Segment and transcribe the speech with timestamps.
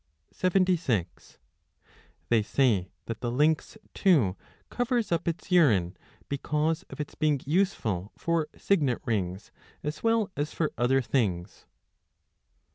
[0.33, 1.37] 76
[2.29, 4.35] They say that the lynx too
[4.71, 5.95] covers up its urine,
[6.27, 9.51] because 3 of its being useful for signet rings
[9.83, 11.65] as well as for other things.